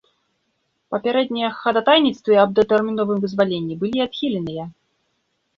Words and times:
Папярэднія 0.93 1.49
хадатайніцтвы 1.59 2.33
аб 2.45 2.49
датэрміновым 2.61 3.17
вызваленні 3.27 3.75
былі 3.83 3.99
адхіленыя. 4.07 4.63